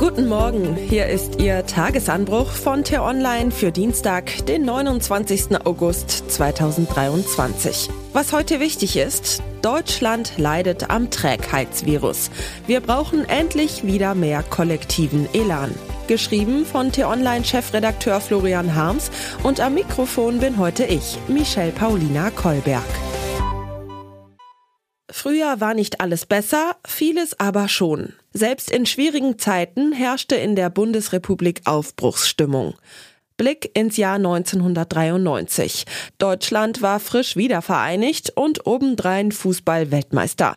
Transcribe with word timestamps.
Guten 0.00 0.28
Morgen, 0.28 0.76
hier 0.76 1.08
ist 1.08 1.42
Ihr 1.42 1.66
Tagesanbruch 1.66 2.52
von 2.52 2.84
T-Online 2.84 3.50
für 3.50 3.70
Dienstag, 3.70 4.46
den 4.46 4.64
29. 4.64 5.66
August 5.66 6.30
2023. 6.30 7.90
Was 8.14 8.32
heute 8.32 8.60
wichtig 8.60 8.96
ist, 8.96 9.42
Deutschland 9.60 10.38
leidet 10.38 10.88
am 10.88 11.10
Trägheitsvirus. 11.10 12.30
Wir 12.66 12.80
brauchen 12.80 13.28
endlich 13.28 13.84
wieder 13.84 14.14
mehr 14.14 14.42
kollektiven 14.42 15.28
Elan. 15.34 15.74
Geschrieben 16.06 16.64
von 16.64 16.90
T-Online-Chefredakteur 16.92 18.22
Florian 18.22 18.74
Harms 18.74 19.10
und 19.42 19.60
am 19.60 19.74
Mikrofon 19.74 20.38
bin 20.38 20.56
heute 20.56 20.86
ich, 20.86 21.18
Michelle 21.28 21.72
Paulina 21.72 22.30
Kolberg. 22.30 23.09
Früher 25.10 25.60
war 25.60 25.74
nicht 25.74 26.00
alles 26.00 26.26
besser, 26.26 26.76
vieles 26.86 27.38
aber 27.38 27.68
schon. 27.68 28.14
Selbst 28.32 28.70
in 28.70 28.86
schwierigen 28.86 29.38
Zeiten 29.38 29.92
herrschte 29.92 30.36
in 30.36 30.54
der 30.54 30.70
Bundesrepublik 30.70 31.62
Aufbruchsstimmung. 31.64 32.74
Blick 33.40 33.70
ins 33.72 33.96
Jahr 33.96 34.16
1993. 34.16 35.86
Deutschland 36.18 36.82
war 36.82 37.00
frisch 37.00 37.36
wiedervereinigt 37.36 38.34
und 38.36 38.66
obendrein 38.66 39.32
Fußball-Weltmeister. 39.32 40.56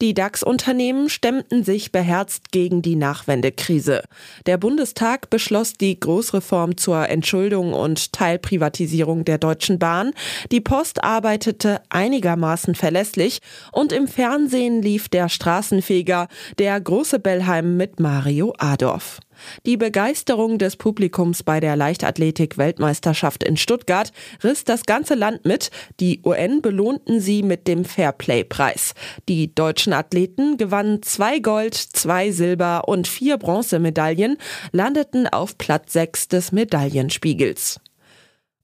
Die 0.00 0.14
DAX-Unternehmen 0.14 1.10
stemmten 1.10 1.62
sich 1.62 1.92
beherzt 1.92 2.50
gegen 2.50 2.80
die 2.80 2.96
Nachwendekrise. 2.96 4.04
Der 4.46 4.56
Bundestag 4.56 5.28
beschloss 5.28 5.74
die 5.74 6.00
Großreform 6.00 6.78
zur 6.78 7.06
Entschuldung 7.10 7.74
und 7.74 8.14
Teilprivatisierung 8.14 9.26
der 9.26 9.36
Deutschen 9.36 9.78
Bahn. 9.78 10.12
Die 10.50 10.62
Post 10.62 11.04
arbeitete 11.04 11.82
einigermaßen 11.90 12.74
verlässlich 12.74 13.40
und 13.72 13.92
im 13.92 14.08
Fernsehen 14.08 14.80
lief 14.80 15.10
der 15.10 15.28
Straßenfeger, 15.28 16.28
der 16.58 16.80
große 16.80 17.18
Bellheim 17.18 17.76
mit 17.76 18.00
Mario 18.00 18.54
Adorf. 18.56 19.20
Die 19.66 19.76
Begeisterung 19.76 20.58
des 20.58 20.76
Publikums 20.76 21.42
bei 21.42 21.60
der 21.60 21.76
Leichtathletik-Weltmeisterschaft 21.76 23.42
in 23.44 23.56
Stuttgart 23.56 24.12
riss 24.42 24.64
das 24.64 24.84
ganze 24.84 25.14
Land 25.14 25.44
mit. 25.44 25.70
Die 26.00 26.20
UN 26.24 26.62
belohnten 26.62 27.20
sie 27.20 27.42
mit 27.42 27.68
dem 27.68 27.84
Fairplay-Preis. 27.84 28.94
Die 29.28 29.54
deutschen 29.54 29.92
Athleten 29.92 30.56
gewannen 30.56 31.02
zwei 31.02 31.38
Gold, 31.38 31.74
zwei 31.74 32.30
Silber 32.30 32.88
und 32.88 33.08
vier 33.08 33.38
Bronzemedaillen, 33.38 34.38
landeten 34.72 35.26
auf 35.26 35.58
Platz 35.58 35.92
sechs 35.92 36.28
des 36.28 36.52
Medaillenspiegels. 36.52 37.80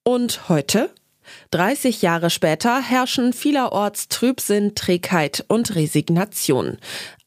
Und 0.05 0.49
heute? 0.49 0.91
30 1.51 2.03
Jahre 2.03 2.31
später 2.31 2.81
herrschen 2.81 3.33
vielerorts 3.33 4.09
Trübsinn, 4.09 4.75
Trägheit 4.75 5.45
und 5.49 5.75
Resignation. 5.75 6.79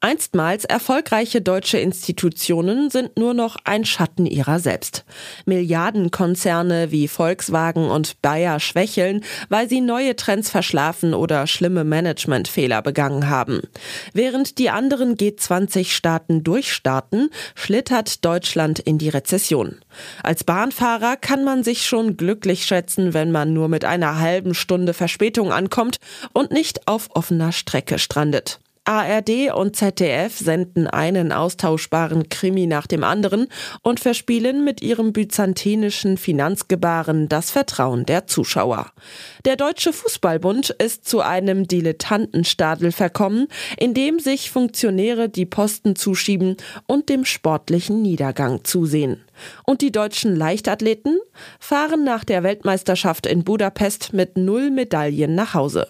Einstmals 0.03 0.65
erfolgreiche 0.65 1.41
deutsche 1.41 1.77
Institutionen 1.77 2.89
sind 2.89 3.17
nur 3.17 3.35
noch 3.35 3.55
ein 3.65 3.85
Schatten 3.85 4.25
ihrer 4.25 4.57
selbst. 4.57 5.05
Milliardenkonzerne 5.45 6.89
wie 6.89 7.07
Volkswagen 7.07 7.85
und 7.85 8.19
Bayer 8.23 8.59
schwächeln, 8.59 9.23
weil 9.49 9.69
sie 9.69 9.79
neue 9.79 10.15
Trends 10.15 10.49
verschlafen 10.49 11.13
oder 11.13 11.45
schlimme 11.45 11.83
Managementfehler 11.83 12.81
begangen 12.81 13.29
haben. 13.29 13.61
Während 14.11 14.57
die 14.57 14.71
anderen 14.71 15.17
G20-Staaten 15.17 16.43
durchstarten, 16.43 17.29
schlittert 17.53 18.25
Deutschland 18.25 18.79
in 18.79 18.97
die 18.97 19.09
Rezession. 19.09 19.77
Als 20.23 20.43
Bahnfahrer 20.43 21.15
kann 21.15 21.43
man 21.43 21.63
sich 21.63 21.85
schon 21.85 22.17
glücklich 22.17 22.65
schätzen, 22.65 23.13
wenn 23.13 23.31
man 23.31 23.53
nur 23.53 23.69
mit 23.69 23.85
einer 23.85 24.19
halben 24.19 24.55
Stunde 24.55 24.95
Verspätung 24.95 25.51
ankommt 25.51 25.97
und 26.33 26.49
nicht 26.49 26.87
auf 26.87 27.09
offener 27.13 27.51
Strecke 27.51 27.99
strandet. 27.99 28.59
ARD 28.83 29.53
und 29.53 29.75
ZDF 29.75 30.35
senden 30.35 30.87
einen 30.87 31.31
austauschbaren 31.31 32.29
Krimi 32.29 32.65
nach 32.65 32.87
dem 32.87 33.03
anderen 33.03 33.47
und 33.83 33.99
verspielen 33.99 34.65
mit 34.65 34.81
ihrem 34.81 35.13
byzantinischen 35.13 36.17
Finanzgebaren 36.17 37.29
das 37.29 37.51
Vertrauen 37.51 38.07
der 38.07 38.25
Zuschauer. 38.25 38.91
Der 39.45 39.55
Deutsche 39.55 39.93
Fußballbund 39.93 40.71
ist 40.71 41.07
zu 41.07 41.21
einem 41.21 41.67
Dilettantenstadel 41.67 42.91
verkommen, 42.91 43.47
in 43.77 43.93
dem 43.93 44.17
sich 44.17 44.49
Funktionäre 44.49 45.29
die 45.29 45.45
Posten 45.45 45.95
zuschieben 45.95 46.57
und 46.87 47.09
dem 47.09 47.23
sportlichen 47.23 48.01
Niedergang 48.01 48.63
zusehen. 48.63 49.23
Und 49.63 49.81
die 49.81 49.91
deutschen 49.91 50.35
Leichtathleten 50.35 51.19
fahren 51.59 52.03
nach 52.03 52.23
der 52.23 52.41
Weltmeisterschaft 52.41 53.27
in 53.27 53.43
Budapest 53.43 54.11
mit 54.11 54.37
null 54.37 54.71
Medaillen 54.71 55.35
nach 55.35 55.53
Hause. 55.53 55.87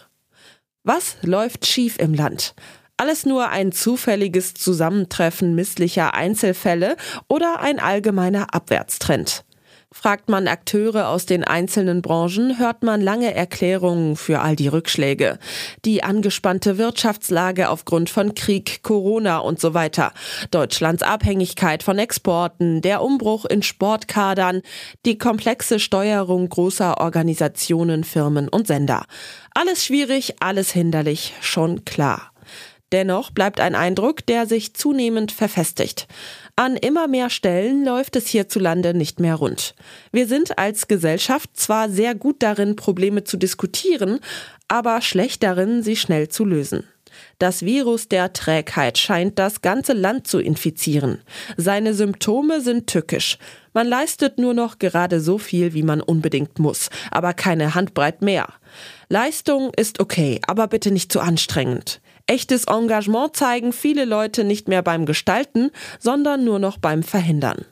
Was 0.84 1.16
läuft 1.22 1.68
schief 1.68 1.98
im 1.98 2.14
Land? 2.14 2.56
Alles 3.02 3.26
nur 3.26 3.50
ein 3.50 3.72
zufälliges 3.72 4.54
Zusammentreffen 4.54 5.56
misslicher 5.56 6.14
Einzelfälle 6.14 6.98
oder 7.28 7.60
ein 7.60 7.80
allgemeiner 7.80 8.54
Abwärtstrend? 8.54 9.44
Fragt 9.92 10.30
man 10.30 10.48
Akteure 10.48 11.10
aus 11.10 11.26
den 11.26 11.44
einzelnen 11.44 12.04
Branchen, 12.04 12.60
hört 12.60 12.84
man 12.84 13.02
lange 13.02 13.34
Erklärungen 13.34 14.16
für 14.16 14.42
all 14.42 14.56
die 14.56 14.68
Rückschläge. 14.68 15.40
Die 15.84 16.04
angespannte 16.04 16.78
Wirtschaftslage 16.78 17.70
aufgrund 17.70 18.12
von 18.12 18.36
Krieg, 18.36 18.84
Corona 18.84 19.40
und 19.40 19.60
so 19.60 19.74
weiter. 19.74 20.14
Deutschlands 20.52 21.02
Abhängigkeit 21.02 21.82
von 21.82 21.98
Exporten, 21.98 22.82
der 22.82 23.02
Umbruch 23.02 23.46
in 23.46 23.64
Sportkadern, 23.64 24.62
die 25.08 25.18
komplexe 25.18 25.80
Steuerung 25.80 26.48
großer 26.48 27.00
Organisationen, 27.00 28.04
Firmen 28.04 28.48
und 28.48 28.68
Sender. 28.68 29.06
Alles 29.56 29.84
schwierig, 29.84 30.36
alles 30.40 30.72
hinderlich, 30.72 31.34
schon 31.42 31.84
klar. 31.84 32.31
Dennoch 32.92 33.32
bleibt 33.32 33.60
ein 33.60 33.76
Eindruck, 33.76 34.26
der 34.26 34.46
sich 34.46 34.74
zunehmend 34.74 35.32
verfestigt. 35.32 36.08
An 36.56 36.76
immer 36.76 37.08
mehr 37.08 37.30
Stellen 37.30 37.86
läuft 37.86 38.16
es 38.18 38.28
hierzulande 38.28 38.94
nicht 38.94 39.20
mehr 39.20 39.36
rund. 39.36 39.76
Wir 40.12 40.28
sind 40.28 40.58
als 40.58 40.88
Gesellschaft 40.88 41.52
zwar 41.54 41.90
sehr 41.90 42.16
gut 42.16 42.44
darin, 42.44 42.76
Probleme 42.76 43.24
zu 43.24 43.38
diskutieren, 43.38 44.20
aber 44.68 45.02
schlecht 45.02 45.44
darin, 45.44 45.84
sie 45.84 45.96
schnell 45.96 46.28
zu 46.28 46.44
lösen. 46.44 46.84
Das 47.40 47.64
Virus 47.64 48.08
der 48.08 48.34
Trägheit 48.34 48.98
scheint 48.98 49.40
das 49.40 49.62
ganze 49.62 49.94
Land 49.94 50.28
zu 50.28 50.40
infizieren. 50.40 51.20
Seine 51.58 51.94
Symptome 51.94 52.62
sind 52.62 52.88
tückisch. 52.88 53.38
Man 53.74 53.88
leistet 53.88 54.38
nur 54.38 54.54
noch 54.54 54.80
gerade 54.80 55.20
so 55.20 55.38
viel, 55.38 55.74
wie 55.74 55.84
man 55.84 56.02
unbedingt 56.02 56.60
muss, 56.60 56.90
aber 57.10 57.34
keine 57.34 57.74
Handbreit 57.74 58.22
mehr. 58.22 58.48
Leistung 59.10 59.72
ist 59.76 60.00
okay, 60.00 60.40
aber 60.48 60.68
bitte 60.68 60.92
nicht 60.92 61.12
zu 61.12 61.20
anstrengend. 61.20 62.02
Echtes 62.32 62.64
Engagement 62.64 63.36
zeigen 63.36 63.74
viele 63.74 64.06
Leute 64.06 64.46
nicht 64.46 64.70
mehr 64.70 64.82
beim 64.82 65.06
Gestalten, 65.06 65.70
sondern 66.00 66.46
nur 66.46 66.60
noch 66.60 66.78
beim 66.78 67.04
Verhindern. 67.04 67.66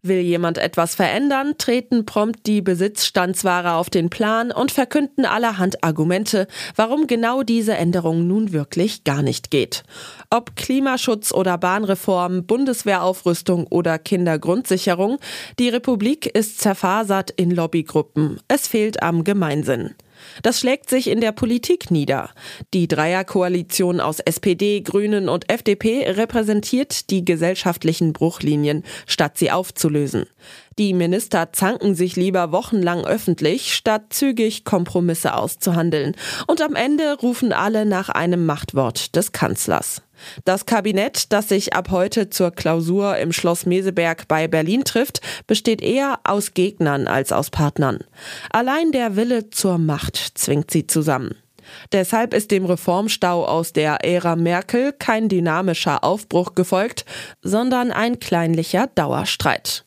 Will 0.00 0.20
jemand 0.20 0.58
etwas 0.58 0.94
verändern, 0.94 1.54
treten 1.58 2.06
prompt 2.06 2.46
die 2.46 2.62
Besitzstandsware 2.62 3.72
auf 3.72 3.90
den 3.90 4.08
Plan 4.08 4.52
und 4.52 4.70
verkünden 4.70 5.24
allerhand 5.24 5.82
Argumente, 5.82 6.46
warum 6.76 7.08
genau 7.08 7.42
diese 7.42 7.74
Änderung 7.74 8.28
nun 8.28 8.52
wirklich 8.52 9.02
gar 9.02 9.22
nicht 9.22 9.50
geht. 9.50 9.82
Ob 10.30 10.54
Klimaschutz 10.54 11.32
oder 11.32 11.58
Bahnreform, 11.58 12.46
Bundeswehraufrüstung 12.46 13.66
oder 13.66 13.98
Kindergrundsicherung, 13.98 15.18
die 15.58 15.70
Republik 15.70 16.26
ist 16.26 16.60
zerfasert 16.60 17.32
in 17.32 17.50
Lobbygruppen. 17.50 18.38
Es 18.46 18.68
fehlt 18.68 19.02
am 19.02 19.24
Gemeinsinn. 19.24 19.96
Das 20.42 20.60
schlägt 20.60 20.90
sich 20.90 21.08
in 21.08 21.20
der 21.20 21.32
Politik 21.32 21.90
nieder. 21.90 22.30
Die 22.74 22.88
Dreierkoalition 22.88 24.00
aus 24.00 24.20
SPD, 24.20 24.80
Grünen 24.80 25.28
und 25.28 25.50
FDP 25.50 26.10
repräsentiert 26.10 27.10
die 27.10 27.24
gesellschaftlichen 27.24 28.12
Bruchlinien, 28.12 28.84
statt 29.06 29.38
sie 29.38 29.50
aufzulösen. 29.50 30.26
Die 30.78 30.92
Minister 30.92 31.52
zanken 31.52 31.94
sich 31.94 32.16
lieber 32.16 32.52
wochenlang 32.52 33.04
öffentlich, 33.06 33.74
statt 33.74 34.06
zügig 34.10 34.64
Kompromisse 34.64 35.34
auszuhandeln. 35.34 36.14
Und 36.46 36.60
am 36.60 36.74
Ende 36.74 37.16
rufen 37.20 37.52
alle 37.52 37.86
nach 37.86 38.10
einem 38.10 38.44
Machtwort 38.44 39.16
des 39.16 39.32
Kanzlers. 39.32 40.02
Das 40.44 40.66
Kabinett, 40.66 41.32
das 41.32 41.48
sich 41.48 41.74
ab 41.74 41.90
heute 41.90 42.30
zur 42.30 42.50
Klausur 42.50 43.16
im 43.18 43.32
Schloss 43.32 43.66
Meseberg 43.66 44.28
bei 44.28 44.48
Berlin 44.48 44.84
trifft, 44.84 45.20
besteht 45.46 45.82
eher 45.82 46.20
aus 46.24 46.54
Gegnern 46.54 47.06
als 47.06 47.32
aus 47.32 47.50
Partnern. 47.50 47.98
Allein 48.50 48.92
der 48.92 49.16
Wille 49.16 49.50
zur 49.50 49.78
Macht 49.78 50.16
zwingt 50.16 50.70
sie 50.70 50.86
zusammen. 50.86 51.34
Deshalb 51.92 52.32
ist 52.32 52.50
dem 52.50 52.64
Reformstau 52.64 53.44
aus 53.44 53.72
der 53.72 54.04
Ära 54.04 54.36
Merkel 54.36 54.92
kein 54.92 55.28
dynamischer 55.28 56.04
Aufbruch 56.04 56.54
gefolgt, 56.54 57.04
sondern 57.42 57.90
ein 57.90 58.20
kleinlicher 58.20 58.86
Dauerstreit. 58.94 59.84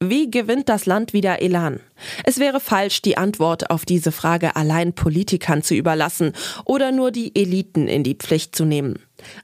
Wie 0.00 0.30
gewinnt 0.30 0.70
das 0.70 0.86
Land 0.86 1.12
wieder 1.12 1.42
Elan? 1.42 1.80
Es 2.24 2.38
wäre 2.38 2.60
falsch, 2.60 3.02
die 3.02 3.18
Antwort 3.18 3.70
auf 3.70 3.84
diese 3.84 4.12
Frage 4.12 4.56
allein 4.56 4.94
Politikern 4.94 5.62
zu 5.62 5.74
überlassen 5.74 6.32
oder 6.64 6.90
nur 6.90 7.10
die 7.10 7.34
Eliten 7.36 7.86
in 7.86 8.02
die 8.02 8.14
Pflicht 8.14 8.56
zu 8.56 8.64
nehmen. 8.64 8.98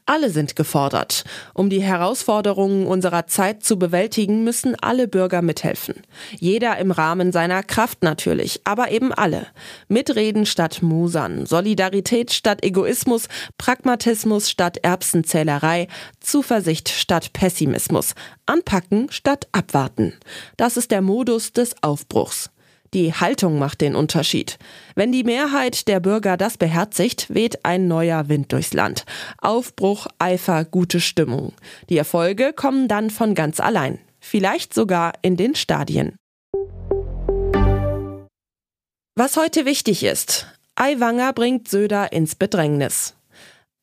Alle 0.07 0.31
sind 0.31 0.57
gefordert. 0.57 1.25
Um 1.55 1.71
die 1.71 1.83
Herausforderungen 1.83 2.87
unserer 2.87 3.27
Zeit 3.27 3.65
zu 3.65 3.79
bewältigen, 3.79 4.45
müssen 4.45 4.77
alle 4.81 5.09
Bürger 5.09 5.43
mithelfen. 5.43 6.03
Jeder 6.39 6.79
im 6.79 6.91
Rahmen 6.91 7.33
seiner 7.33 7.63
Kraft 7.63 8.03
natürlich, 8.03 8.61
aber 8.65 8.91
eben 8.91 9.13
alle. 9.13 9.47
Mitreden 9.89 10.47
statt 10.47 10.83
Musern, 10.83 11.47
Solidarität 11.47 12.33
statt 12.33 12.63
Egoismus, 12.65 13.29
Pragmatismus 13.59 14.51
statt 14.51 14.79
Erbsenzählerei, 14.83 15.89
Zuversicht 16.21 16.89
statt 16.89 17.33
Pessimismus, 17.33 18.15
Anpacken 18.47 19.11
statt 19.11 19.49
Abwarten. 19.53 20.15
Das 20.57 20.77
ist 20.77 20.91
der 20.91 21.03
Modus 21.03 21.53
des 21.53 21.83
Aufbruchs. 21.83 22.51
Die 22.95 23.13
Haltung 23.13 23.59
macht 23.59 23.81
den 23.81 23.97
Unterschied. 23.97 24.57
Wenn 24.95 25.11
die 25.11 25.25
Mehrheit 25.25 25.89
der 25.89 25.99
Bürger 25.99 26.37
das 26.37 26.57
beherzigt, 26.57 27.27
weht 27.35 27.65
ein 27.65 27.89
neuer 27.89 28.29
Wind 28.29 28.53
durchs 28.53 28.73
Land. 28.73 29.05
Aufbruch, 29.39 30.07
Eifer, 30.21 30.65
gute 30.65 31.01
Stimmung. 31.01 31.53
Die 31.91 31.99
Erfolge 31.99 32.53
kommen 32.53 32.87
dann 32.87 33.11
von 33.11 33.35
ganz 33.35 33.59
allein. 33.59 33.99
Vielleicht 34.21 34.73
sogar 34.73 35.13
in 35.23 35.37
den 35.37 35.57
Stadien. 35.57 36.15
Was 39.17 39.37
heute 39.37 39.65
wichtig 39.65 40.05
ist. 40.05 40.47
Aiwanger 40.77 41.33
bringt 41.33 41.69
Söder 41.69 42.13
ins 42.13 42.37
Bedrängnis. 42.37 43.15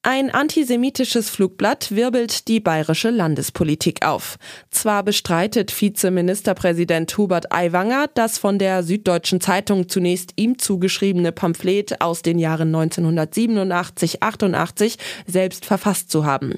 Ein 0.03 0.31
antisemitisches 0.31 1.29
Flugblatt 1.29 1.91
wirbelt 1.91 2.47
die 2.47 2.59
bayerische 2.59 3.11
Landespolitik 3.11 4.03
auf. 4.03 4.39
Zwar 4.71 5.03
bestreitet 5.03 5.79
Vizeministerpräsident 5.79 7.15
Hubert 7.19 7.51
Aiwanger, 7.51 8.07
das 8.15 8.39
von 8.39 8.57
der 8.57 8.81
Süddeutschen 8.81 9.41
Zeitung 9.41 9.89
zunächst 9.89 10.33
ihm 10.37 10.57
zugeschriebene 10.57 11.31
Pamphlet 11.31 12.01
aus 12.01 12.23
den 12.23 12.39
Jahren 12.39 12.75
1987-88 12.75 14.97
selbst 15.27 15.65
verfasst 15.65 16.09
zu 16.09 16.25
haben. 16.25 16.55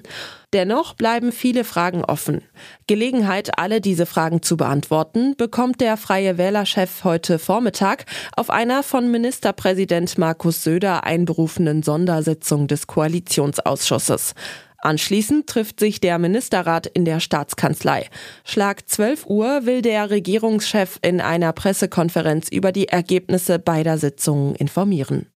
Dennoch 0.54 0.94
bleiben 0.94 1.32
viele 1.32 1.64
Fragen 1.64 2.06
offen. 2.06 2.44
Gelegenheit, 2.86 3.58
alle 3.58 3.82
diese 3.82 4.06
Fragen 4.06 4.44
zu 4.44 4.56
beantworten, 4.56 5.36
bekommt 5.36 5.82
der 5.82 5.98
Freie 5.98 6.38
Wählerchef 6.38 7.04
heute 7.04 7.40
Vormittag 7.40 8.06
auf 8.38 8.52
einer 8.52 8.84
von 8.84 9.10
Ministerpräsident 9.10 10.20
Markus 10.20 10.64
Söder 10.64 11.06
einberufenen 11.06 11.82
Sondersitzung 11.82 12.68
des 12.68 12.86
Koalitionsausschusses. 12.86 14.36
Anschließend 14.78 15.48
trifft 15.48 15.80
sich 15.80 16.02
der 16.02 16.20
Ministerrat 16.20 16.86
in 16.86 17.06
der 17.06 17.20
Staatskanzlei. 17.20 18.10
Schlag 18.44 18.88
12 18.88 19.26
Uhr 19.26 19.66
will 19.66 19.82
der 19.82 20.12
Regierungschef 20.12 21.00
in 21.02 21.20
einer 21.20 21.54
Pressekonferenz 21.54 22.50
über 22.50 22.72
die 22.72 22.90
Ergebnisse 22.90 23.58
beider 23.58 23.98
Sitzungen 23.98 24.54
informieren. 24.56 25.33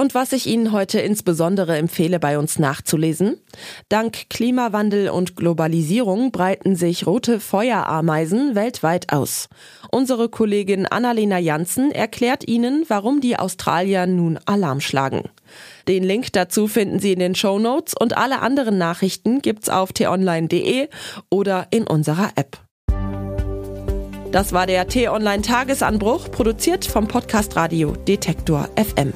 Und 0.00 0.14
was 0.14 0.32
ich 0.32 0.46
Ihnen 0.46 0.72
heute 0.72 0.98
insbesondere 0.98 1.76
empfehle, 1.76 2.18
bei 2.18 2.38
uns 2.38 2.58
nachzulesen. 2.58 3.38
Dank 3.90 4.30
Klimawandel 4.30 5.10
und 5.10 5.36
Globalisierung 5.36 6.32
breiten 6.32 6.74
sich 6.74 7.06
rote 7.06 7.38
Feuerameisen 7.38 8.54
weltweit 8.54 9.12
aus. 9.12 9.50
Unsere 9.90 10.30
Kollegin 10.30 10.86
Annalena 10.86 11.36
Janssen 11.36 11.90
erklärt 11.92 12.48
Ihnen, 12.48 12.86
warum 12.88 13.20
die 13.20 13.38
Australier 13.38 14.06
nun 14.06 14.38
Alarm 14.46 14.80
schlagen. 14.80 15.24
Den 15.86 16.02
Link 16.02 16.32
dazu 16.32 16.66
finden 16.66 16.98
Sie 16.98 17.12
in 17.12 17.18
den 17.18 17.34
Show 17.34 17.58
Notes 17.58 17.92
und 17.92 18.16
alle 18.16 18.40
anderen 18.40 18.78
Nachrichten 18.78 19.42
gibt's 19.42 19.68
auf 19.68 19.92
t-online.de 19.92 20.88
oder 21.28 21.66
in 21.72 21.86
unserer 21.86 22.30
App. 22.36 22.58
Das 24.32 24.54
war 24.54 24.66
der 24.66 24.88
T-Online 24.88 25.42
Tagesanbruch, 25.42 26.30
produziert 26.30 26.86
vom 26.86 27.06
Podcast 27.06 27.54
Radio 27.56 27.92
Detektor 28.08 28.66
FM. 28.76 29.12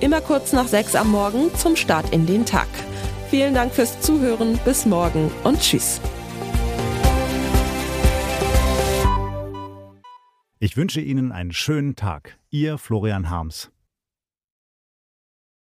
Immer 0.00 0.20
kurz 0.20 0.52
nach 0.52 0.68
sechs 0.68 0.94
am 0.94 1.10
Morgen 1.10 1.54
zum 1.54 1.74
Start 1.74 2.12
in 2.12 2.26
den 2.26 2.44
Tag. 2.44 2.68
Vielen 3.30 3.54
Dank 3.54 3.72
fürs 3.72 4.00
Zuhören, 4.00 4.58
bis 4.64 4.84
morgen 4.84 5.30
und 5.42 5.60
tschüss. 5.60 6.00
Ich 10.58 10.76
wünsche 10.76 11.00
Ihnen 11.00 11.32
einen 11.32 11.52
schönen 11.52 11.96
Tag. 11.96 12.38
Ihr 12.50 12.76
Florian 12.76 13.30
Harms. 13.30 13.70